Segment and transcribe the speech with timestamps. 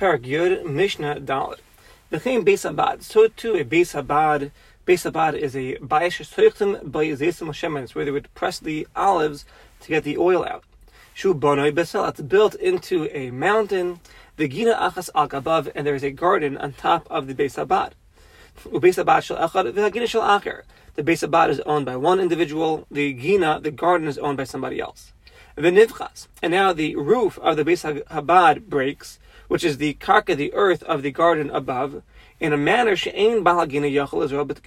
[0.00, 1.58] Parak Yud, Mishnah Dalit.
[2.10, 3.02] V'chein Beis Habad.
[3.02, 4.50] So too a Beis Habad.
[4.86, 7.74] Beis Habad is a Soichtim by Zesim Hashem.
[7.92, 9.44] Where they would press the olives
[9.80, 10.64] to get the oil out.
[11.12, 12.08] Shu Bonoi Besel.
[12.08, 14.00] It's built into a mountain.
[14.38, 17.62] The Gina Achas Al above, and there is a garden on top of the Beis
[17.62, 17.92] Habad.
[18.72, 20.62] Ubeis Habad Shel Echad V'Hagina Shel Acher.
[20.94, 22.86] The Beis Habad is owned by one individual.
[22.90, 25.12] The Gina, the garden, is owned by somebody else.
[25.56, 26.28] V'nivchas.
[26.42, 29.18] And now the roof of the Beis Habad breaks,
[29.48, 32.02] which is the karka, the earth of the garden above,
[32.38, 34.66] in a manner she'ein balagina yachol Israel but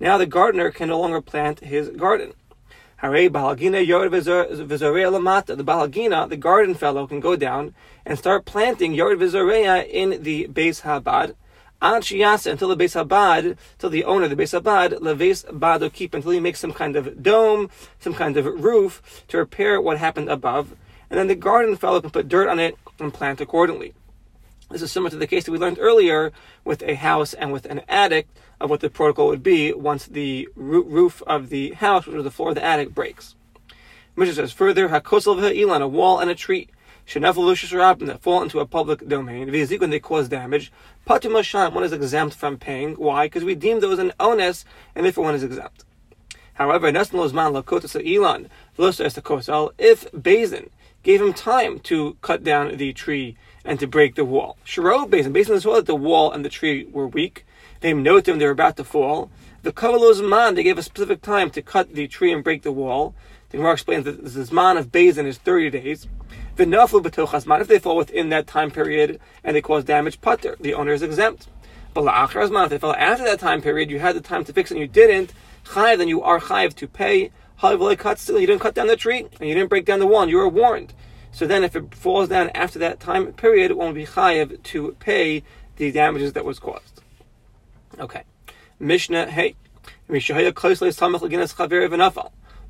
[0.00, 2.32] Now the gardener can no longer plant his garden.
[2.96, 5.56] Hare balagina yord v'zorea lamata.
[5.56, 7.74] The balagina, the garden fellow, can go down
[8.04, 11.34] and start planting yord v'zorea in the Beis Habad.
[11.82, 16.30] Until the Beis Habad, till the owner of the Beis Habad, leves bado keep until
[16.32, 20.76] he makes some kind of dome, some kind of roof to repair what happened above,
[21.08, 23.94] and then the garden fellow can put dirt on it and plant accordingly.
[24.70, 26.32] This is similar to the case that we learned earlier
[26.64, 28.28] with a house and with an attic
[28.60, 32.30] of what the protocol would be once the roof of the house, which is the
[32.30, 33.34] floor of the attic, breaks.
[34.16, 36.68] Mishnah says further, hakosel v'ha'ilan, a wall and a tree
[37.12, 40.72] that fall into a public domain, when they cause damage,
[41.04, 42.94] one is exempt from paying.
[42.94, 43.26] Why?
[43.26, 45.84] Because we deem those an onus, and therefore one is exempt.
[46.54, 47.12] However, if
[50.12, 50.70] Bazin
[51.02, 55.32] gave him time to cut down the tree and to break the wall, Shiro Bazin,
[55.32, 57.44] this wall that the wall and the tree were weak,
[57.80, 59.30] they noted them, they were about to fall.
[59.62, 62.72] The Kavalos man, they gave a specific time to cut the tree and break the
[62.72, 63.14] wall.
[63.48, 66.06] The Gemara explains that the man of Bazin is 30 days.
[66.60, 70.58] The nafu b'tochas If they fall within that time period and they cause damage, putter,
[70.60, 71.48] the owner is exempt.
[71.94, 74.70] But la'achar if they fell after that time period, you had the time to fix
[74.70, 75.32] it and you didn't,
[75.64, 77.30] chayiv, then you are chayiv to pay.
[77.62, 80.06] Chayiv cut still, you didn't cut down the tree and you didn't break down the
[80.06, 80.92] wall, you were warned.
[81.32, 84.94] So then, if it falls down after that time period, it won't be chayiv to
[85.00, 85.42] pay
[85.76, 87.00] the damages that was caused.
[87.98, 88.24] Okay,
[88.78, 89.56] Mishnah Hey,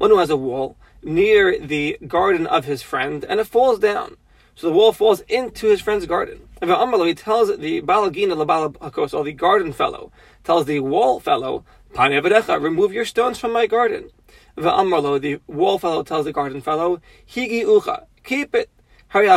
[0.00, 4.16] one who has a wall near the garden of his friend, and it falls down.
[4.54, 6.48] So the wall falls into his friend's garden.
[6.60, 10.12] And he tells the balagina labala or the garden fellow,
[10.44, 11.64] tells the wall fellow,
[11.96, 14.10] remove your stones from my garden.
[14.56, 18.70] The wall fellow tells the garden fellow, Higi ucha, keep it.
[19.08, 19.28] Hurry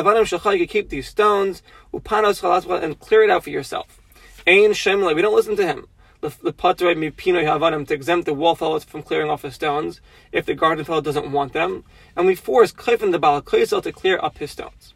[0.60, 1.64] you keep these stones,
[1.94, 4.02] upanos and clear it out for yourself.
[4.46, 5.88] Ain Shemla, we don't listen to him
[6.30, 10.02] the patrei mipino havanim to exempt the wall fellows from clearing off the stones
[10.32, 11.84] if the garden fellow doesn't want them,
[12.16, 14.94] and we force Klifin the balakleisel to clear up his stones.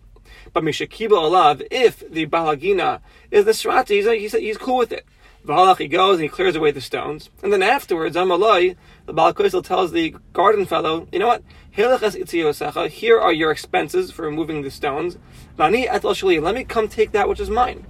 [0.53, 5.05] But mishakiba alav, if the balagina is the srati, he's, he's, he's cool with it.
[5.45, 9.63] Valach, he goes and he clears away the stones, and then afterwards, Amalai, the balakleisel
[9.63, 11.43] tells the garden fellow, you know what?
[11.71, 15.17] Here are your expenses for removing the stones.
[15.57, 17.85] Let me come take that which is mine.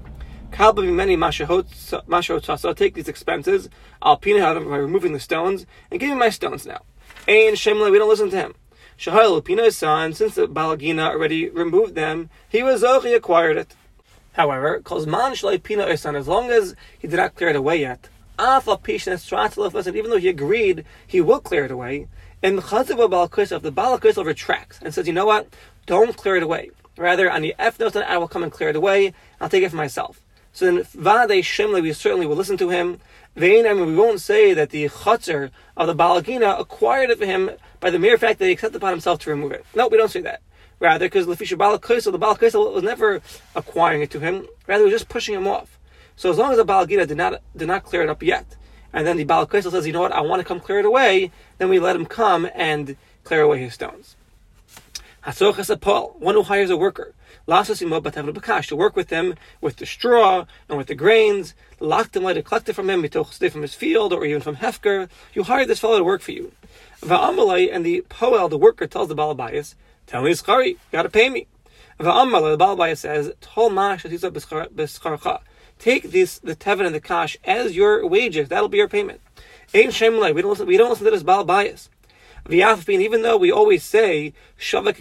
[0.52, 3.70] Kalba many mashahot take these expenses.
[4.02, 6.82] I'll pina by removing the stones and give me my stones now.
[7.28, 8.56] Ain Shemle, we don't listen to him.
[8.98, 13.76] Shahal Pina's son, since the Balagina already removed them, he was he acquired it.
[14.34, 18.10] However, man Shalai Pina son, as long as he did not clear it away yet,
[18.40, 22.08] even though he agreed he will clear it away,
[22.42, 25.48] and Chazav Balakisov, the Balakisov retracts and says, you know what,
[25.86, 26.72] don't clear it away.
[26.98, 29.14] Rather, on the F note, I will come and clear it away.
[29.40, 30.24] I'll take it for myself.
[30.58, 33.00] So then, Vade Shemle, we certainly will listen to him.
[33.36, 37.28] Vein, I mean, we won't say that the Chatzar of the Balagina acquired it for
[37.28, 39.64] him by the mere fact that he accepted upon himself to remove it.
[39.76, 40.42] No, we don't say that.
[40.80, 43.22] Rather, because Lefisha Balakaisel, the Balakaisel was never
[43.54, 44.48] acquiring it to him.
[44.66, 45.78] Rather, he was just pushing him off.
[46.16, 48.56] So as long as the Balagina did not did not clear it up yet,
[48.94, 51.30] and then the Balakaisel says, you know what, I want to come clear it away,
[51.60, 54.16] then we let him come and clear away his stones.
[55.24, 57.14] Hasoch Paul, one who hires a worker
[57.48, 62.90] to work with them with the straw and with the grains, lock them it from
[62.90, 65.10] him, from his field or even from Hefker.
[65.34, 66.52] You hire this fellow to work for you.
[67.02, 69.76] And the Poel, the worker, tells the Balabayas,
[70.08, 71.48] Tell me, Schari, you gotta pay me.
[71.98, 73.34] The Balabayas says,
[75.80, 79.22] Take this, the Tevin and the Kash as your wages, that'll be your payment.
[79.74, 81.90] Ain't shame we don't listen, we don't listen to this Balabayas.
[82.50, 84.96] Even though we always say, Shavai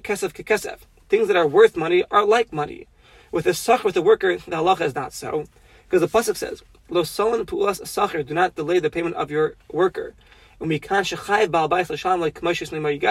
[0.00, 0.78] kesef kekesef,
[1.12, 2.86] things that are worth money are like money.
[3.30, 5.44] With the sach, with the worker, the halacha is not so.
[5.84, 9.56] Because the pasuk says, Lo solan pu'ulas sacher, do not delay the payment of your
[9.70, 10.14] worker.
[10.58, 11.04] You got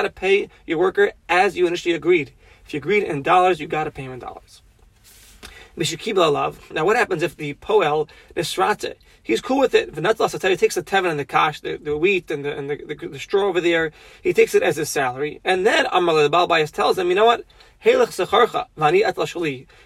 [0.01, 2.31] to pay your worker as you initially agreed.
[2.65, 4.63] If you agreed in dollars, you got to pay him in dollars.
[5.77, 9.93] Now, what happens if the poel nisrate He's cool with it.
[9.93, 13.07] He takes the tevin and the kash, the, the wheat and the and the, the,
[13.07, 13.91] the, straw over there.
[14.21, 17.25] He takes it as his salary, and then Amar the Bayis tells him, you know
[17.25, 17.45] what?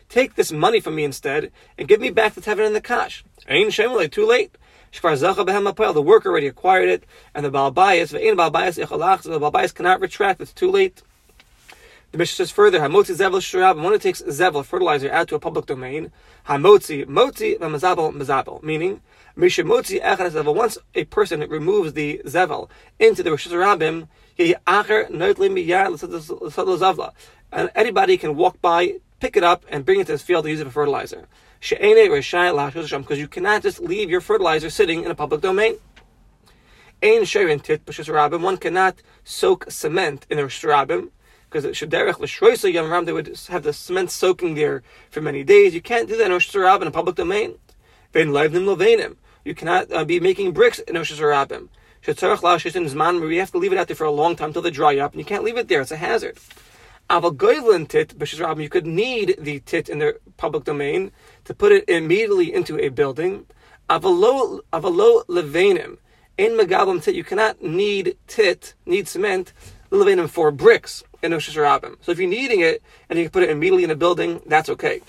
[0.09, 3.23] Take this money from me instead and give me back the tevin and the kash.
[3.47, 4.57] Ain't shemle, too late.
[4.91, 10.41] The worker already acquired it, and the Baal Bayis, the Baal cannot retract.
[10.41, 11.03] It's too late.
[12.15, 15.39] The Mishnah says further, Hamotzi Zevel Shurab, one who takes Zevel, fertilizer, out to a
[15.39, 16.13] public domain,
[16.47, 19.01] Hamotzi, Motzi, Mazabel, Mazabel, meaning,
[19.35, 22.69] Misha Motzi Echad Zevel, once a person removes the Zevel
[22.99, 24.07] into the Reshus Harabim,
[27.51, 30.49] and anybody can walk by, pick it up, and bring it to his field to
[30.49, 31.27] use it for fertilizer.
[31.59, 35.75] Because you cannot just leave your fertilizer sitting in a public domain.
[37.01, 41.09] One cannot soak cement in a Rabim
[41.55, 45.73] because Shederech L'Shroisa Yom they would have the cement soaking there for many days.
[45.73, 47.55] You can't do that in Rosh in a public domain.
[48.11, 49.15] Vein Leivnim Levenim.
[49.45, 51.69] You cannot uh, be making bricks in Reshus Harabim.
[52.03, 54.63] Shetzarech Lashis Zman, you have to leave it out there for a long time until
[54.63, 55.79] they dry up, and you can't leave it there.
[55.79, 56.37] It's a hazard.
[57.09, 61.13] Aval Goyvlin tit, B'Shis you could need the tit in the public domain
[61.45, 63.45] to put it immediately into a building.
[63.89, 65.99] Avalo Levenim.
[66.37, 69.53] In Megabim tit, you cannot need tit, need cement,
[69.91, 71.97] Levenim for bricks in Reshus Harabim.
[72.01, 74.69] So if you're needing it and you can put it immediately in a building, that's
[74.69, 75.01] okay.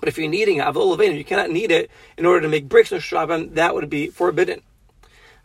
[0.00, 2.92] But if you're needing it, Avol you cannot need it in order to make bricks
[2.92, 4.62] in Reshus Harabim, that would be forbidden.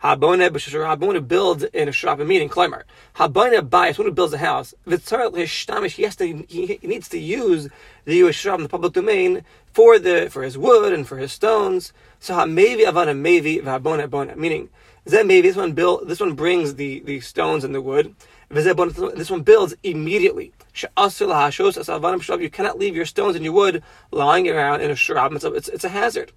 [0.04, 2.84] Habone Habone builds in a Shabbat meaning climber.
[3.16, 4.74] Habone buys when he builds a house.
[4.84, 7.68] He has to he needs to use
[8.04, 11.94] the Jewish the public domain for the for his wood and for his stones.
[12.20, 14.68] So Hamevi Avana Mevi Vabone Abona meaning
[15.04, 18.14] that maybe this one build this one brings the, the stones and the wood.
[18.54, 20.52] This one builds immediately.
[20.80, 25.32] You cannot leave your stones and your wood lying around in a shrub.
[25.32, 26.30] It's a, it's, it's a hazard.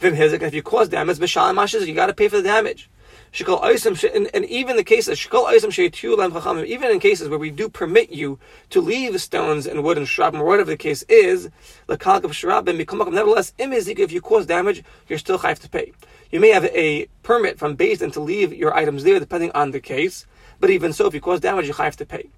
[0.00, 2.88] If you cause damage, you got to pay for the damage.
[3.36, 8.38] And, even the cases, even in cases where we do permit you
[8.70, 11.50] to leave stones and wood and shrub, or whatever the case is,
[11.88, 15.92] nevertheless, if you cause damage, you're still have to pay.
[16.34, 19.78] You may have a permit from Din to leave your items there, depending on the
[19.78, 20.26] case.
[20.58, 22.28] But even so, if you cause damage, you have to pay.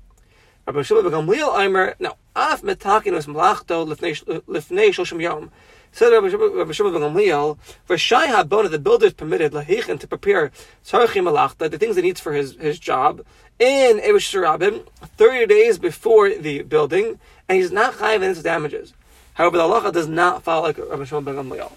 [0.67, 5.51] Rabbi Shimon ben Gamliel now, af metakinus malachto uh, lifnei shoshim yom.
[5.93, 7.57] Said Rabbi Shimon ben Gamliel,
[7.87, 10.53] for Shai Habona, the builder is permitted lahichin to prepare
[10.85, 13.25] tzarchim malachta, the things he needs for his, his job,
[13.59, 17.19] in Eresh Rabim, 30 days before the building,
[17.49, 18.93] and he's not chayiv in his damages.
[19.33, 21.73] However, the halacha does not follow like Rabbi Shimon ben Gamliel.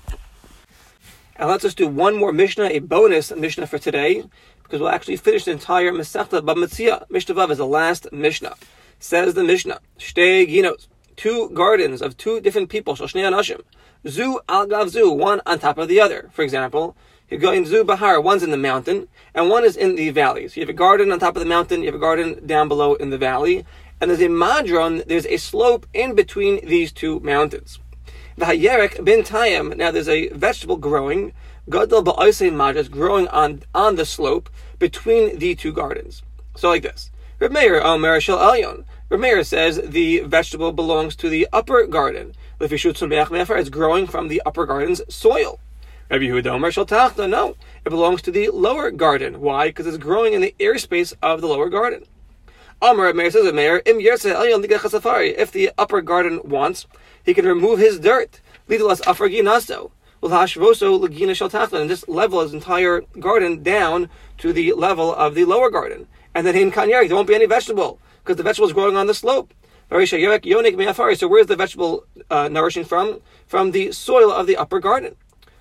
[1.40, 4.26] And let's just do one more Mishnah, a bonus Mishnah for today,
[4.62, 7.10] because we'll actually finish the entire Masechta Bamitzia.
[7.10, 8.56] Mishnah Vav is the last Mishnah.
[9.00, 13.62] Says the Mishnah, Shtei Ginos, two gardens of two different people, Shoshnei Anashim,
[14.06, 16.30] Zu al Gav Zu, one on top of the other.
[16.34, 16.98] For example,
[17.30, 20.50] you go in Zu Bahar, one's in the mountain, and one is in the valley.
[20.50, 22.68] So you have a garden on top of the mountain, you have a garden down
[22.68, 23.66] below in the valley,
[24.02, 27.80] and there's a madron, there's a slope in between these two mountains.
[28.40, 31.34] The Hayerek bin Tayim, now there's a vegetable growing,
[31.70, 34.50] Gadol ba'oisei madras growing on, on the slope
[34.80, 36.24] between the two gardens.
[36.56, 37.12] So like this.
[37.42, 38.86] Reb Meir Omer Shel Elyon.
[39.10, 42.34] Reb Meir says the vegetable belongs to the upper garden.
[42.62, 45.60] It's growing from the upper garden's soil.
[46.10, 47.30] Rabbi Yehuda Omer Shel Tachta.
[47.30, 49.42] No, it belongs to the lower garden.
[49.42, 49.68] Why?
[49.68, 52.06] Because it's growing in the airspace of the lower garden.
[52.82, 56.88] Amar Meir says Meir Im If the upper garden wants,
[57.26, 58.40] he can remove his dirt.
[58.70, 59.02] Lidalas
[61.36, 66.08] shaltachlan, and just level his entire garden down to the level of the lower garden.
[66.34, 69.08] And then in kanyarik, there won't be any vegetable, because the vegetable is growing on
[69.08, 69.54] the slope.
[69.90, 70.12] So where's
[71.48, 73.20] the vegetable uh, nourishing from?
[73.46, 75.16] From the soil of the upper garden.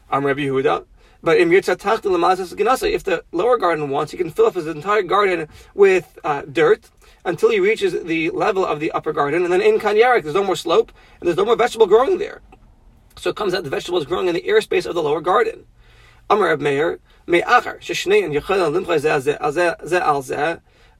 [0.09, 0.85] I'm Rabbi Yehuda.
[1.23, 6.19] But in if the lower garden wants, he can fill up his entire garden with
[6.23, 6.89] uh, dirt
[7.25, 9.45] until he reaches the level of the upper garden.
[9.45, 12.41] And then in Kanyarik, there's no more slope and there's no more vegetable growing there.
[13.17, 15.67] So it comes out the vegetables growing in the airspace of the lower garden.
[16.31, 18.71] Amar Reb Meir, Me'achar, Sheshnei and Yechon al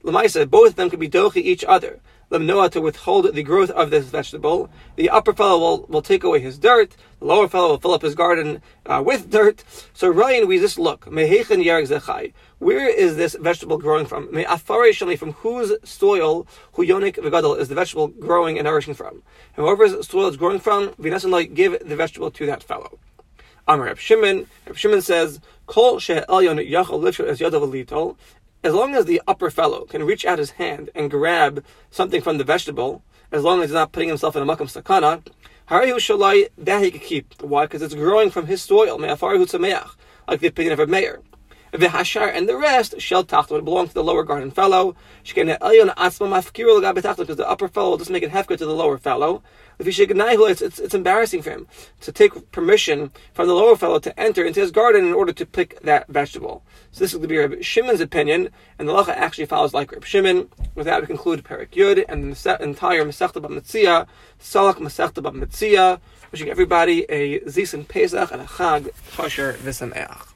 [0.03, 1.99] Lemaisa, both of them can be dochi each other.
[2.31, 4.69] Lemnoah to withhold the growth of this vegetable.
[4.95, 6.95] The upper fellow will, will take away his dirt.
[7.19, 9.63] The lower fellow will fill up his garden uh, with dirt.
[9.93, 11.07] So Ryan, we just look.
[11.07, 12.33] Mehechen yarg zechai.
[12.59, 14.31] Where is this vegetable growing from?
[14.31, 16.45] May from whose soil
[16.75, 19.23] huyonik vegadol is the vegetable growing and nourishing from?
[19.55, 22.99] And whoever's soil is growing from, v'nasan give the vegetable to that fellow.
[23.67, 24.47] Amar Reb Shimon.
[24.65, 27.61] Reb Shimon says, "Kol she'elyon yachol lifshot as yadav
[28.61, 32.37] As long as the upper fellow can reach out his hand and grab something from
[32.37, 33.01] the vegetable,
[33.31, 35.25] as long as he's not putting himself in a makam sakana,
[35.69, 37.41] Harihu shalai that he could keep.
[37.41, 37.65] Why?
[37.65, 38.97] Because it's growing from his soil.
[38.97, 39.91] Me'afarihu tzameach
[40.27, 41.21] like the opinion of a Meir.
[41.73, 44.95] V'hashar and the rest shall tachta would belong to the lower garden fellow.
[45.23, 49.43] Because the upper fellow will just make it hefka to the lower fellow.
[49.79, 51.67] If he it's, it's, it's embarrassing for him
[52.01, 55.45] to take permission from the lower fellow to enter into his garden in order to
[55.45, 56.63] pick that vegetable.
[56.91, 59.93] So this is going to be Rabbi Shimon's opinion, and the Lacha actually follows like
[59.93, 60.49] Rabbi Shimon.
[60.75, 64.07] With that, we conclude Perik Yud and the entire Masechta B'Metzia,
[64.37, 70.28] Salak Masechta B'Metzia, wishing everybody a Zis and Pesach and a Chag Kosher V'Sameach.